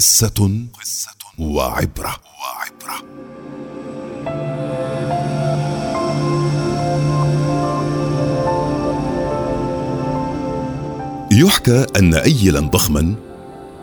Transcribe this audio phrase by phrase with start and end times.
[0.00, 0.66] قصة
[1.38, 2.16] وعبرة.
[2.40, 3.04] وعبرة
[11.32, 13.14] يحكى أن أيلا ضخما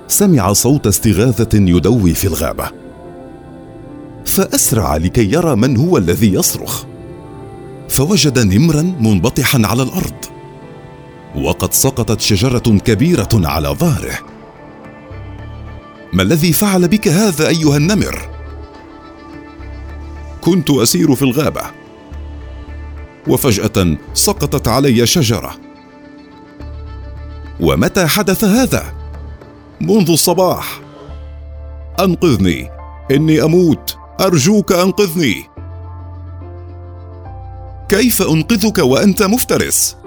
[0.08, 2.72] سمع صوت استغاثة يدوي في الغابة.
[4.26, 6.86] فأسرع لكي يرى من هو الذي يصرخ.
[7.90, 10.26] فوجد نمرا منبطحا على الأرض.
[11.36, 14.27] وقد سقطت شجرة كبيرة على ظهره.
[16.14, 18.30] ما الذي فعل بك هذا أيها النمر؟
[20.42, 21.62] كنت أسير في الغابة.
[23.28, 25.56] وفجأة سقطت علي شجرة.
[27.60, 28.94] ومتى حدث هذا؟
[29.82, 30.82] منذ الصباح.
[32.00, 32.70] أنقذني.
[33.12, 33.98] إني أموت.
[34.22, 35.44] أرجوك أنقذني.
[37.90, 39.98] كيف أنقذك وأنت مفترس؟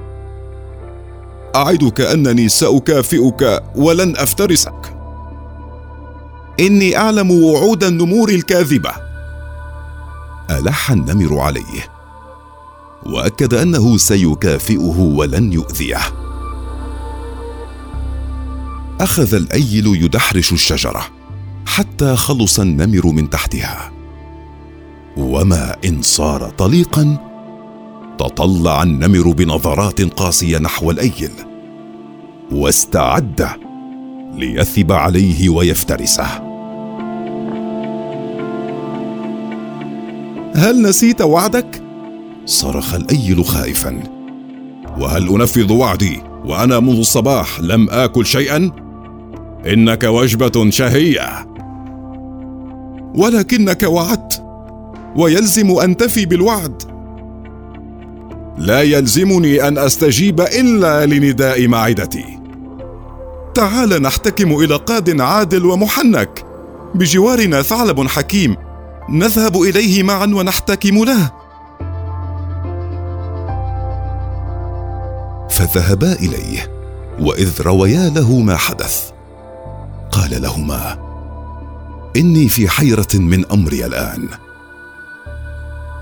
[1.56, 4.99] أعدك أنني سأكافئك ولن أفترسك.
[6.60, 8.90] إني أعلم وعود النمور الكاذبة.
[10.50, 11.92] ألح النمر عليه
[13.06, 16.00] وأكد أنه سيكافئه ولن يؤذيه.
[19.00, 21.02] أخذ الأيل يدحرش الشجرة
[21.66, 23.92] حتى خلص النمر من تحتها.
[25.16, 27.16] وما إن صار طليقا
[28.18, 31.32] تطلع النمر بنظرات قاسية نحو الأيل
[32.52, 33.48] واستعد
[34.34, 36.49] ليثب عليه ويفترسه.
[40.60, 41.82] هل نسيت وعدك؟
[42.46, 44.02] صرخ الأيل خائفا.
[44.98, 48.70] وهل أنفذ وعدي وأنا منذ الصباح لم آكل شيئا؟
[49.66, 51.46] إنك وجبة شهية.
[53.14, 54.42] ولكنك وعدت.
[55.16, 56.82] ويلزم أن تفي بالوعد.
[58.58, 62.38] لا يلزمني أن أستجيب إلا لنداء معدتي.
[63.54, 66.44] تعال نحتكم إلى قاد عادل ومحنك.
[66.94, 68.56] بجوارنا ثعلب حكيم.
[69.10, 71.30] نذهب إليه معا ونحتكم له.
[75.50, 76.72] فذهبا إليه
[77.20, 79.10] وإذ رويا له ما حدث.
[80.12, 80.98] قال لهما
[82.16, 84.28] إني في حيرة من أمري الآن.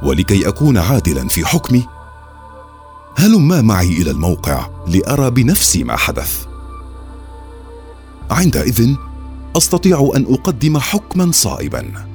[0.02, 1.86] ولكي أكون عادلا في حكمي
[3.16, 6.44] هلما معي إلى الموقع لأرى بنفسي ما حدث.
[8.30, 8.94] عندئذ
[9.56, 12.07] أستطيع أن أقدم حكما صائبا.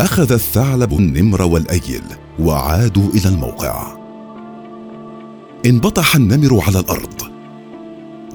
[0.00, 2.02] أخذ الثعلب النمر والأيل
[2.38, 3.96] وعادوا إلى الموقع.
[5.66, 7.22] انبطح النمر على الأرض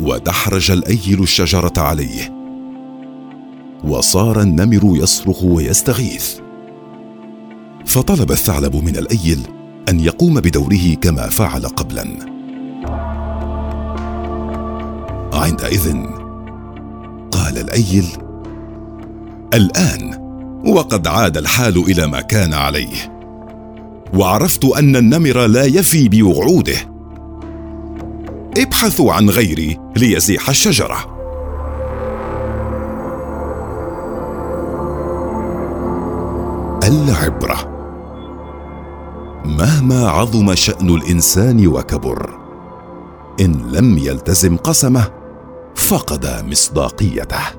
[0.02, 2.34] ودحرج الأيل الشجرة عليه.
[3.84, 6.40] وصار النمر يصرخ ويستغيث.
[7.86, 9.40] فطلب الثعلب من الأيل
[9.90, 12.06] أن يقوم بدوره كما فعل قبلا.
[15.34, 15.98] عندئذ
[17.32, 18.06] قال الأيل
[19.54, 20.29] الآن
[20.66, 23.20] وقد عاد الحال إلى ما كان عليه.
[24.14, 26.78] وعرفت أن النمر لا يفي بوعوده.
[28.58, 31.20] ابحثوا عن غيري ليزيح الشجرة.
[36.84, 37.80] العبرة.
[39.46, 42.30] مهما عظم شأن الإنسان وكبر
[43.40, 45.08] إن لم يلتزم قسمه
[45.76, 47.59] فقد مصداقيته.